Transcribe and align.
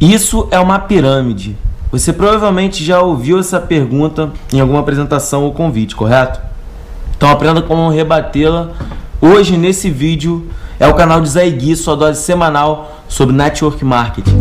Isso 0.00 0.46
é 0.52 0.60
uma 0.60 0.78
pirâmide. 0.78 1.56
Você 1.90 2.12
provavelmente 2.12 2.84
já 2.84 3.02
ouviu 3.02 3.36
essa 3.36 3.58
pergunta 3.58 4.30
em 4.52 4.60
alguma 4.60 4.78
apresentação 4.78 5.42
ou 5.42 5.52
convite, 5.52 5.96
correto? 5.96 6.40
Então 7.16 7.28
aprenda 7.28 7.62
como 7.62 7.88
rebatê-la 7.88 8.70
hoje 9.20 9.56
nesse 9.56 9.90
vídeo. 9.90 10.46
É 10.78 10.86
o 10.86 10.94
canal 10.94 11.20
de 11.20 11.28
Zé 11.28 11.50
Gui, 11.50 11.74
sua 11.74 11.96
dose 11.96 12.22
semanal 12.22 12.96
sobre 13.08 13.34
network 13.34 13.84
marketing. 13.84 14.40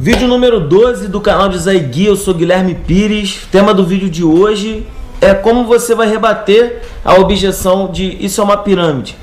Vídeo 0.00 0.26
número 0.26 0.66
12 0.66 1.08
do 1.08 1.20
canal 1.20 1.50
de 1.50 1.58
Zé 1.58 1.78
Gui, 1.78 2.06
eu 2.06 2.16
sou 2.16 2.32
Guilherme 2.32 2.74
Pires. 2.74 3.46
Tema 3.52 3.74
do 3.74 3.84
vídeo 3.84 4.08
de 4.08 4.24
hoje 4.24 4.86
é 5.24 5.34
como 5.34 5.64
você 5.64 5.94
vai 5.94 6.08
rebater 6.08 6.82
a 7.04 7.14
objeção 7.14 7.90
de 7.90 8.16
isso 8.24 8.40
é 8.40 8.44
uma 8.44 8.56
pirâmide. 8.56 9.16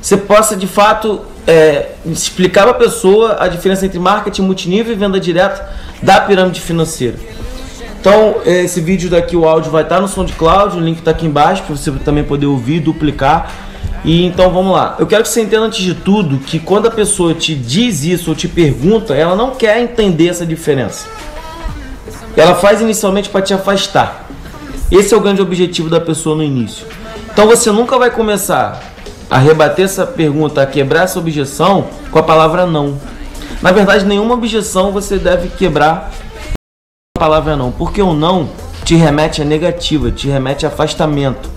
Você 0.00 0.16
possa 0.16 0.56
de 0.56 0.66
fato 0.66 1.20
é, 1.46 1.90
explicar 2.06 2.62
para 2.62 2.70
a 2.70 2.74
pessoa 2.74 3.36
a 3.40 3.48
diferença 3.48 3.84
entre 3.84 3.98
marketing 3.98 4.42
multinível 4.42 4.92
e 4.92 4.96
venda 4.96 5.18
direta 5.18 5.68
da 6.02 6.20
pirâmide 6.20 6.60
financeira. 6.60 7.16
Então, 8.00 8.36
esse 8.46 8.80
vídeo 8.80 9.10
daqui, 9.10 9.36
o 9.36 9.46
áudio 9.46 9.70
vai 9.70 9.82
estar 9.82 10.00
no 10.00 10.08
SoundCloud, 10.08 10.76
o 10.76 10.80
link 10.80 10.98
está 10.98 11.10
aqui 11.10 11.26
embaixo 11.26 11.62
para 11.64 11.76
você 11.76 11.90
também 12.04 12.24
poder 12.24 12.46
ouvir, 12.46 12.80
duplicar. 12.80 13.52
E 14.02 14.24
então 14.24 14.50
vamos 14.50 14.72
lá. 14.72 14.96
Eu 14.98 15.06
quero 15.06 15.22
que 15.22 15.28
você 15.28 15.42
entenda 15.42 15.66
antes 15.66 15.82
de 15.82 15.94
tudo 15.94 16.38
que 16.38 16.58
quando 16.58 16.88
a 16.88 16.90
pessoa 16.90 17.34
te 17.34 17.54
diz 17.54 18.02
isso 18.04 18.30
ou 18.30 18.36
te 18.36 18.48
pergunta, 18.48 19.14
ela 19.14 19.36
não 19.36 19.50
quer 19.50 19.78
entender 19.82 20.28
essa 20.28 20.46
diferença. 20.46 21.06
Ela 22.34 22.54
faz 22.54 22.80
inicialmente 22.80 23.28
para 23.28 23.42
te 23.42 23.52
afastar. 23.52 24.29
Esse 24.90 25.14
é 25.14 25.16
o 25.16 25.20
grande 25.20 25.40
objetivo 25.40 25.88
da 25.88 26.00
pessoa 26.00 26.34
no 26.34 26.42
início. 26.42 26.84
Então 27.32 27.46
você 27.46 27.70
nunca 27.70 27.96
vai 27.96 28.10
começar 28.10 28.82
a 29.30 29.38
rebater 29.38 29.84
essa 29.84 30.04
pergunta, 30.04 30.60
a 30.60 30.66
quebrar 30.66 31.04
essa 31.04 31.18
objeção 31.18 31.86
com 32.10 32.18
a 32.18 32.22
palavra 32.22 32.66
não. 32.66 33.00
Na 33.62 33.70
verdade, 33.70 34.04
nenhuma 34.04 34.34
objeção 34.34 34.90
você 34.90 35.16
deve 35.16 35.48
quebrar 35.50 36.10
com 36.42 37.18
a 37.18 37.20
palavra 37.20 37.56
não, 37.56 37.70
porque 37.70 38.02
o 38.02 38.12
não 38.12 38.48
te 38.84 38.96
remete 38.96 39.40
a 39.40 39.44
negativa, 39.44 40.10
te 40.10 40.26
remete 40.26 40.66
a 40.66 40.68
afastamento. 40.68 41.48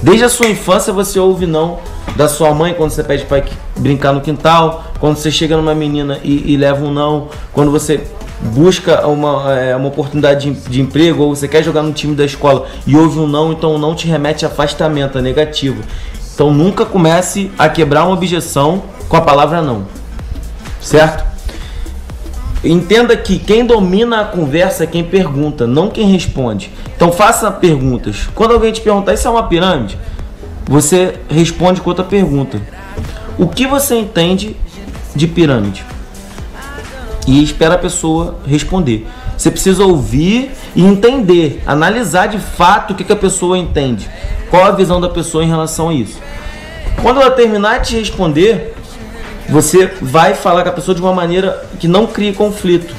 Desde 0.00 0.24
a 0.24 0.28
sua 0.28 0.48
infância 0.48 0.92
você 0.92 1.18
ouve 1.18 1.46
não 1.46 1.80
da 2.14 2.28
sua 2.28 2.54
mãe 2.54 2.74
quando 2.74 2.90
você 2.90 3.02
pede 3.02 3.24
para 3.24 3.44
brincar 3.76 4.12
no 4.12 4.20
quintal, 4.20 4.84
quando 5.00 5.16
você 5.16 5.30
chega 5.30 5.56
numa 5.56 5.74
menina 5.74 6.20
e, 6.22 6.52
e 6.52 6.56
leva 6.56 6.84
um 6.84 6.92
não, 6.92 7.28
quando 7.52 7.72
você 7.72 8.06
busca 8.40 9.06
uma, 9.06 9.52
é, 9.52 9.74
uma 9.74 9.88
oportunidade 9.88 10.50
de, 10.50 10.68
de, 10.68 10.80
emprego 10.80 11.22
ou 11.22 11.34
você 11.34 11.48
quer 11.48 11.62
jogar 11.62 11.82
no 11.82 11.92
time 11.92 12.14
da 12.14 12.24
escola 12.24 12.66
e 12.86 12.96
houve 12.96 13.18
um 13.18 13.26
não, 13.26 13.52
então 13.52 13.78
não 13.78 13.94
te 13.94 14.06
remete 14.06 14.44
a 14.44 14.48
afastamento, 14.48 15.18
a 15.18 15.22
negativo. 15.22 15.82
Então 16.34 16.52
nunca 16.52 16.84
comece 16.84 17.50
a 17.58 17.68
quebrar 17.68 18.04
uma 18.04 18.12
objeção 18.12 18.82
com 19.08 19.16
a 19.16 19.20
palavra 19.20 19.62
não. 19.62 19.86
Certo? 20.80 21.24
Entenda 22.62 23.16
que 23.16 23.38
quem 23.38 23.64
domina 23.64 24.20
a 24.20 24.24
conversa 24.24 24.84
é 24.84 24.86
quem 24.86 25.04
pergunta, 25.04 25.66
não 25.66 25.88
quem 25.88 26.10
responde. 26.10 26.70
Então 26.94 27.12
faça 27.12 27.50
perguntas. 27.50 28.28
Quando 28.34 28.52
alguém 28.52 28.72
te 28.72 28.80
perguntar 28.80 29.14
isso 29.14 29.26
é 29.26 29.30
uma 29.30 29.44
pirâmide, 29.44 29.98
você 30.64 31.14
responde 31.28 31.80
com 31.80 31.90
outra 31.90 32.04
pergunta. 32.04 32.60
O 33.38 33.46
que 33.46 33.66
você 33.66 33.96
entende 33.96 34.56
de 35.14 35.26
pirâmide? 35.26 35.84
E 37.26 37.42
espera 37.42 37.74
a 37.74 37.78
pessoa 37.78 38.36
responder. 38.46 39.06
Você 39.36 39.50
precisa 39.50 39.84
ouvir 39.84 40.52
e 40.74 40.82
entender, 40.82 41.62
analisar 41.66 42.26
de 42.26 42.38
fato 42.38 42.92
o 42.92 42.96
que, 42.96 43.04
que 43.04 43.12
a 43.12 43.16
pessoa 43.16 43.58
entende, 43.58 44.08
qual 44.48 44.64
a 44.64 44.70
visão 44.70 45.00
da 45.00 45.08
pessoa 45.08 45.44
em 45.44 45.48
relação 45.48 45.88
a 45.88 45.94
isso. 45.94 46.18
Quando 47.02 47.20
ela 47.20 47.30
terminar 47.30 47.80
de 47.80 47.98
responder, 47.98 48.74
você 49.48 49.86
vai 50.00 50.34
falar 50.34 50.62
com 50.62 50.70
a 50.70 50.72
pessoa 50.72 50.94
de 50.94 51.00
uma 51.00 51.12
maneira 51.12 51.66
que 51.78 51.86
não 51.86 52.06
crie 52.06 52.32
conflito. 52.32 52.94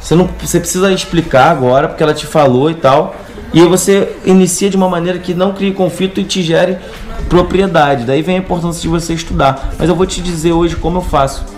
Você, 0.00 0.14
não, 0.14 0.28
você 0.38 0.60
precisa 0.60 0.92
explicar 0.92 1.50
agora, 1.50 1.88
porque 1.88 2.02
ela 2.02 2.12
te 2.12 2.26
falou 2.26 2.70
e 2.70 2.74
tal. 2.74 3.14
E 3.52 3.62
você 3.62 4.14
inicia 4.24 4.68
de 4.68 4.76
uma 4.76 4.88
maneira 4.88 5.18
que 5.18 5.32
não 5.32 5.52
crie 5.52 5.72
conflito 5.72 6.20
e 6.20 6.24
te 6.24 6.42
gere 6.42 6.76
propriedade. 7.28 8.04
Daí 8.04 8.20
vem 8.20 8.36
a 8.36 8.38
importância 8.38 8.82
de 8.82 8.88
você 8.88 9.14
estudar. 9.14 9.72
Mas 9.78 9.88
eu 9.88 9.94
vou 9.94 10.04
te 10.04 10.20
dizer 10.20 10.52
hoje 10.52 10.76
como 10.76 10.98
eu 10.98 11.02
faço. 11.02 11.53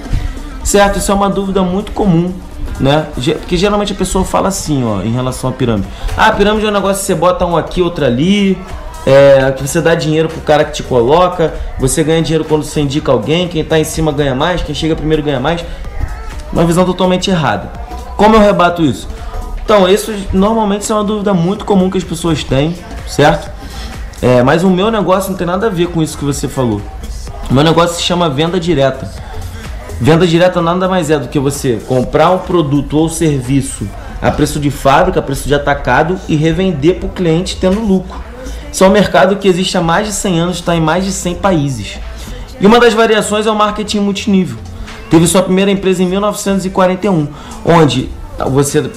Certo? 0.66 0.98
Isso 0.98 1.12
é 1.12 1.14
uma 1.14 1.30
dúvida 1.30 1.62
muito 1.62 1.92
comum, 1.92 2.34
né? 2.80 3.06
Porque 3.14 3.56
geralmente 3.56 3.92
a 3.92 3.94
pessoa 3.94 4.24
fala 4.24 4.48
assim, 4.48 4.84
ó, 4.84 5.00
em 5.00 5.12
relação 5.12 5.48
à 5.48 5.52
pirâmide. 5.52 5.86
Ah, 6.16 6.26
a 6.26 6.32
pirâmide 6.32 6.66
é 6.66 6.68
um 6.68 6.72
negócio 6.72 6.96
que 6.96 7.06
você 7.06 7.14
bota 7.14 7.46
um 7.46 7.56
aqui, 7.56 7.80
outro 7.80 8.04
ali, 8.04 8.58
é, 9.06 9.52
que 9.52 9.64
você 9.64 9.80
dá 9.80 9.94
dinheiro 9.94 10.28
pro 10.28 10.40
cara 10.40 10.64
que 10.64 10.72
te 10.72 10.82
coloca, 10.82 11.54
você 11.78 12.02
ganha 12.02 12.20
dinheiro 12.20 12.44
quando 12.44 12.64
você 12.64 12.80
indica 12.80 13.12
alguém, 13.12 13.46
quem 13.46 13.62
tá 13.62 13.78
em 13.78 13.84
cima 13.84 14.10
ganha 14.10 14.34
mais, 14.34 14.60
quem 14.60 14.74
chega 14.74 14.96
primeiro 14.96 15.22
ganha 15.22 15.38
mais. 15.38 15.64
Uma 16.52 16.64
visão 16.64 16.84
totalmente 16.84 17.30
errada. 17.30 17.70
Como 18.16 18.34
eu 18.34 18.40
rebato 18.40 18.82
isso? 18.82 19.08
Então, 19.64 19.88
isso 19.88 20.12
normalmente 20.32 20.90
é 20.90 20.94
uma 20.96 21.04
dúvida 21.04 21.32
muito 21.32 21.64
comum 21.64 21.88
que 21.88 21.96
as 21.96 22.04
pessoas 22.04 22.42
têm, 22.42 22.74
certo? 23.06 23.48
É, 24.20 24.42
mas 24.42 24.64
o 24.64 24.70
meu 24.70 24.90
negócio 24.90 25.30
não 25.30 25.38
tem 25.38 25.46
nada 25.46 25.68
a 25.68 25.70
ver 25.70 25.86
com 25.86 26.02
isso 26.02 26.18
que 26.18 26.24
você 26.24 26.48
falou. 26.48 26.82
O 27.48 27.54
meu 27.54 27.62
negócio 27.62 27.94
se 27.94 28.02
chama 28.02 28.28
venda 28.28 28.58
direta. 28.58 29.25
Venda 30.00 30.26
direta 30.26 30.60
nada 30.60 30.88
mais 30.88 31.10
é 31.10 31.18
do 31.18 31.28
que 31.28 31.38
você 31.38 31.78
comprar 31.86 32.30
um 32.30 32.38
produto 32.38 32.98
ou 32.98 33.08
serviço 33.08 33.88
a 34.20 34.30
preço 34.30 34.60
de 34.60 34.70
fábrica, 34.70 35.20
a 35.20 35.22
preço 35.22 35.48
de 35.48 35.54
atacado 35.54 36.18
e 36.28 36.36
revender 36.36 36.96
para 36.96 37.06
o 37.06 37.12
cliente 37.12 37.56
tendo 37.58 37.80
lucro. 37.80 38.20
Isso 38.70 38.84
é 38.84 38.88
um 38.88 38.90
mercado 38.90 39.36
que 39.36 39.48
existe 39.48 39.76
há 39.78 39.80
mais 39.80 40.06
de 40.06 40.12
100 40.12 40.40
anos, 40.40 40.56
está 40.56 40.76
em 40.76 40.80
mais 40.80 41.04
de 41.04 41.12
100 41.12 41.36
países. 41.36 41.98
E 42.60 42.66
uma 42.66 42.78
das 42.78 42.92
variações 42.92 43.46
é 43.46 43.50
o 43.50 43.54
marketing 43.54 44.00
multinível. 44.00 44.58
Teve 45.10 45.26
sua 45.26 45.42
primeira 45.42 45.70
empresa 45.70 46.02
em 46.02 46.06
1941, 46.06 47.28
onde 47.64 48.10
você 48.50 48.90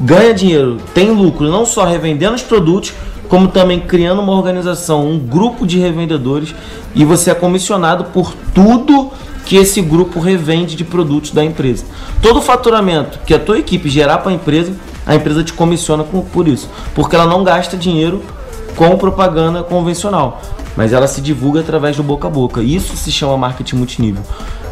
ganha 0.00 0.32
dinheiro, 0.32 0.76
tem 0.94 1.10
lucro, 1.10 1.48
não 1.50 1.66
só 1.66 1.84
revendendo 1.84 2.34
os 2.34 2.42
produtos, 2.42 2.92
como 3.28 3.48
também 3.48 3.80
criando 3.80 4.20
uma 4.22 4.32
organização, 4.32 5.06
um 5.06 5.18
grupo 5.18 5.66
de 5.66 5.78
revendedores, 5.78 6.54
e 6.94 7.04
você 7.04 7.30
é 7.30 7.34
comissionado 7.34 8.04
por 8.06 8.34
tudo 8.54 9.10
que 9.44 9.56
esse 9.56 9.80
grupo 9.80 10.18
revende 10.18 10.74
de 10.74 10.84
produtos 10.84 11.30
da 11.30 11.44
empresa. 11.44 11.84
Todo 12.20 12.38
o 12.40 12.42
faturamento 12.42 13.20
que 13.24 13.32
a 13.32 13.38
tua 13.38 13.58
equipe 13.58 13.88
gerar 13.88 14.18
para 14.18 14.32
a 14.32 14.34
empresa, 14.34 14.72
a 15.06 15.14
empresa 15.14 15.44
te 15.44 15.52
comissiona 15.52 16.02
por 16.04 16.48
isso, 16.48 16.68
porque 16.94 17.14
ela 17.14 17.26
não 17.26 17.44
gasta 17.44 17.76
dinheiro 17.76 18.22
com 18.74 18.96
propaganda 18.98 19.62
convencional, 19.62 20.42
mas 20.76 20.92
ela 20.92 21.06
se 21.06 21.20
divulga 21.20 21.60
através 21.60 21.96
do 21.96 22.02
boca 22.02 22.26
a 22.26 22.30
boca. 22.30 22.60
Isso 22.62 22.96
se 22.96 23.10
chama 23.12 23.36
marketing 23.36 23.76
multinível. 23.76 24.22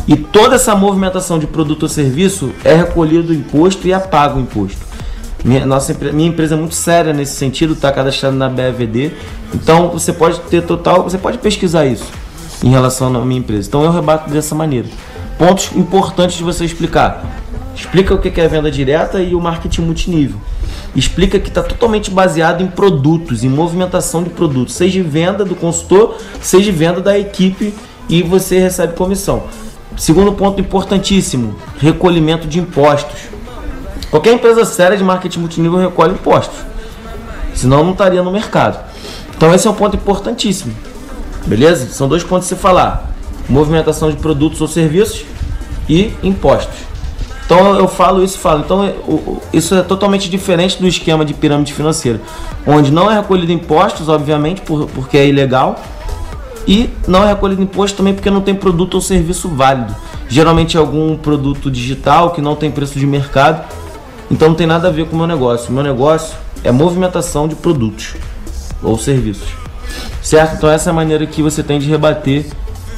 E 0.07 0.17
toda 0.17 0.57
essa 0.57 0.75
movimentação 0.75 1.39
de 1.39 1.47
produto 1.47 1.85
ou 1.85 1.89
serviço 1.89 2.53
é 2.63 2.75
recolhido 2.75 3.33
o 3.33 3.35
imposto 3.35 3.87
e 3.87 3.93
é 3.93 3.99
pago 3.99 4.39
o 4.39 4.43
imposto. 4.43 4.94
Minha, 5.45 5.67
nossa, 5.67 5.95
minha 6.13 6.29
empresa 6.29 6.55
é 6.55 6.59
muito 6.59 6.75
séria 6.75 7.13
nesse 7.13 7.37
sentido, 7.37 7.75
está 7.75 7.93
cadastrada 7.93 8.35
na 8.35 8.49
BVD. 8.49 9.13
Então 9.53 9.91
você 9.91 10.13
pode 10.13 10.41
ter 10.43 10.63
total, 10.63 11.03
você 11.03 11.19
pode 11.19 11.37
pesquisar 11.39 11.85
isso 11.85 12.11
em 12.63 12.71
relação 12.71 13.15
à 13.15 13.25
minha 13.25 13.41
empresa. 13.41 13.69
Então 13.69 13.85
eu 13.85 13.93
rebato 13.93 14.31
dessa 14.31 14.55
maneira. 14.55 14.89
Pontos 15.39 15.71
importantes 15.77 16.37
de 16.37 16.43
você 16.43 16.65
explicar. 16.65 17.43
Explica 17.77 18.15
o 18.15 18.19
que 18.19 18.41
é 18.41 18.49
venda 18.49 18.71
direta 18.71 19.21
e 19.21 19.35
o 19.35 19.41
marketing 19.41 19.83
multinível. 19.83 20.41
Explica 20.97 21.41
que 21.41 21.49
está 21.49 21.63
totalmente 21.63 22.11
baseado 22.11 22.63
em 22.63 22.69
produtos, 22.69 23.43
em 23.43 23.49
movimentação 23.49 24.23
de 24.23 24.31
produtos, 24.31 24.75
seja 24.75 25.03
venda 25.03 25.45
do 25.45 25.57
consultor, 25.57 26.17
seja 26.41 26.71
venda 26.71 27.01
da 27.01 27.19
equipe 27.19 27.75
e 28.09 28.23
você 28.23 28.61
recebe 28.61 28.95
comissão. 28.95 29.43
Segundo 29.97 30.33
ponto 30.33 30.61
importantíssimo: 30.61 31.57
recolhimento 31.79 32.47
de 32.47 32.61
impostos. 32.61 33.34
Qualquer 34.15 34.33
empresa 34.33 34.65
séria 34.65 34.97
de 34.97 35.03
marketing 35.03 35.41
multinível 35.41 35.77
recolhe 35.77 36.13
impostos, 36.13 36.61
senão 37.53 37.83
não 37.83 37.91
estaria 37.91 38.23
no 38.23 38.31
mercado. 38.31 38.79
Então, 39.37 39.53
esse 39.53 39.67
é 39.67 39.71
um 39.73 39.75
ponto 39.75 39.97
importantíssimo. 39.97 40.73
Beleza? 41.45 41.89
São 41.93 42.07
dois 42.07 42.23
pontos 42.23 42.47
a 42.47 42.55
se 42.55 42.55
falar: 42.55 43.11
movimentação 43.49 44.13
de 44.13 44.17
produtos 44.17 44.61
ou 44.61 44.69
serviços 44.69 45.25
e 45.89 46.15
impostos. 46.23 46.77
Então 47.45 47.77
eu 47.77 47.89
falo 47.89 48.23
isso, 48.23 48.39
falo. 48.39 48.61
Então 48.61 48.95
isso 49.53 49.75
é 49.75 49.83
totalmente 49.83 50.31
diferente 50.31 50.81
do 50.81 50.87
esquema 50.87 51.25
de 51.25 51.35
pirâmide 51.35 51.73
financeira, 51.73 52.21
onde 52.65 52.93
não 52.93 53.11
é 53.11 53.17
recolhido 53.17 53.51
impostos, 53.51 54.09
obviamente, 54.09 54.61
por, 54.61 54.87
porque 54.91 55.19
é 55.19 55.27
ilegal, 55.27 55.83
e 56.69 56.89
não 57.09 57.25
é 57.25 57.27
recolhido 57.31 57.61
imposto 57.61 57.97
também 57.97 58.15
porque 58.15 58.31
não 58.31 58.43
tem 58.43 58.55
produto 58.55 58.95
ou 58.95 59.01
serviço 59.01 59.49
válido. 59.49 59.93
Geralmente 60.29 60.77
é 60.77 60.81
algum 60.81 61.17
produto 61.17 61.69
digital 61.69 62.31
que 62.31 62.41
não 62.41 62.55
tem 62.55 62.71
preço 62.71 62.97
de 62.97 63.07
mercado, 63.07 63.65
então 64.31 64.49
não 64.49 64.55
tem 64.55 64.67
nada 64.67 64.89
a 64.89 64.91
ver 64.91 65.07
com 65.07 65.15
o 65.15 65.19
meu 65.19 65.27
negócio. 65.27 65.71
O 65.71 65.73
meu 65.73 65.83
negócio 65.83 66.37
é 66.63 66.73
movimentação 66.73 67.47
de 67.47 67.55
produtos 67.55 68.15
ou 68.83 68.99
serviços. 68.99 69.49
Certo? 70.23 70.57
Então 70.57 70.71
essa 70.71 70.91
é 70.91 70.93
a 70.93 70.95
maneira 70.95 71.27
que 71.27 71.43
você 71.43 71.63
tem 71.63 71.79
de 71.79 71.89
rebater 71.89 72.47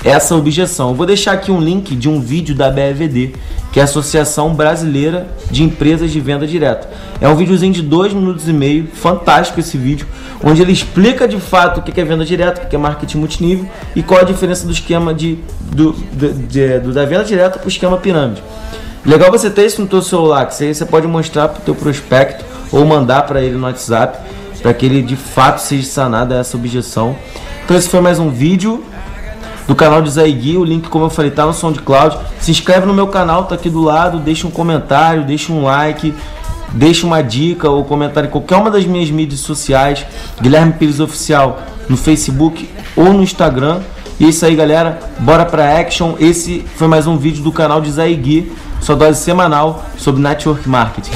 essa 0.05 0.37
objeção. 0.37 0.91
Eu 0.91 0.95
vou 0.95 1.07
deixar 1.07 1.33
aqui 1.33 1.51
um 1.51 1.61
link 1.61 1.97
de 1.97 2.09
um 2.09 2.21
vídeo 2.21 2.55
da 2.55 2.71
BEVD, 2.71 3.35
que 3.73 3.81
é 3.81 3.83
a 3.83 3.85
Associação 3.85 4.55
Brasileira 4.55 5.27
de 5.51 5.65
Empresas 5.65 6.13
de 6.13 6.21
Venda 6.21 6.47
Direta. 6.47 6.89
É 7.21 7.29
um 7.29 7.35
videozinho 7.35 7.73
de 7.73 7.83
dois 7.83 8.13
minutos 8.13 8.49
e 8.49 8.53
meio, 8.53 8.87
fantástico 8.95 9.59
esse 9.59 9.77
vídeo, 9.77 10.07
onde 10.45 10.63
ele 10.63 10.73
explica 10.73 11.27
de 11.27 11.41
fato 11.41 11.81
o 11.81 11.83
que 11.83 12.01
é 12.01 12.05
venda 12.05 12.25
direta, 12.25 12.63
o 12.63 12.69
que 12.69 12.77
é 12.77 12.79
marketing 12.79 13.19
multinível 13.19 13.69
e 13.95 14.03
qual 14.03 14.21
a 14.21 14.25
diferença 14.25 14.65
do 14.65 14.73
esquema 14.73 15.13
de, 15.13 15.39
do, 15.73 15.93
de, 15.93 16.33
de, 16.33 16.79
do 16.79 16.93
da 16.93 17.05
venda 17.05 17.25
direta 17.25 17.59
para 17.59 17.67
o 17.67 17.69
esquema 17.69 17.97
pirâmide. 17.97 18.43
Legal 19.07 19.31
você 19.31 19.49
ter 19.49 19.65
isso 19.65 19.81
no 19.81 19.89
seu 19.89 20.03
celular, 20.03 20.47
que 20.47 20.55
você 20.55 20.85
pode 20.85 21.07
mostrar 21.07 21.47
para 21.47 21.61
o 21.61 21.63
teu 21.63 21.77
prospecto 21.77 22.45
ou 22.73 22.85
mandar 22.85 23.23
para 23.23 23.41
ele 23.41 23.55
no 23.55 23.65
WhatsApp, 23.65 24.19
para 24.61 24.75
que 24.75 24.85
ele 24.85 25.01
de 25.01 25.15
fato 25.15 25.61
seja 25.61 25.87
sanado 25.87 26.35
essa 26.35 26.57
objeção. 26.57 27.17
Então 27.65 27.77
esse 27.77 27.89
foi 27.89 28.01
mais 28.01 28.19
um 28.19 28.31
vídeo 28.31 28.85
do 29.69 29.77
canal 29.77 30.03
de 30.03 30.11
Zaigui. 30.11 30.57
O 30.57 30.65
link, 30.65 30.89
como 30.89 31.05
eu 31.05 31.11
falei, 31.11 31.31
tá 31.31 31.47
no 31.47 31.55
SoundCloud. 31.55 32.19
Se 32.41 32.51
inscreve 32.51 32.85
no 32.85 32.93
meu 32.93 33.07
canal, 33.07 33.45
tá 33.45 33.55
aqui 33.55 33.71
do 33.71 33.81
lado. 33.81 34.19
Deixa 34.19 34.45
um 34.45 34.51
comentário, 34.51 35.23
deixa 35.23 35.53
um 35.53 35.63
like, 35.63 36.13
deixa 36.73 37.07
uma 37.07 37.23
dica 37.23 37.71
ou 37.71 37.85
comentário 37.85 38.27
em 38.27 38.31
qualquer 38.31 38.57
uma 38.57 38.73
das 38.73 38.85
minhas 38.85 39.09
mídias 39.09 39.39
sociais. 39.39 40.05
Guilherme 40.41 40.73
Pires 40.73 40.99
Oficial 40.99 41.61
no 41.89 41.97
Facebook 41.97 42.69
ou 42.97 43.13
no 43.13 43.23
Instagram. 43.23 43.83
E 44.19 44.25
é 44.25 44.29
isso 44.29 44.47
aí, 44.47 44.57
galera. 44.57 44.99
Bora 45.19 45.45
pra 45.45 45.79
action. 45.79 46.15
Esse 46.19 46.65
foi 46.77 46.89
mais 46.89 47.07
um 47.07 47.17
vídeo 47.17 47.43
do 47.43 47.53
canal 47.53 47.81
de 47.81 47.91
Zaigui, 47.91 48.51
sua 48.81 48.97
dose 48.97 49.23
semanal 49.23 49.85
sobre 49.99 50.23
network 50.23 50.67
marketing. 50.69 51.13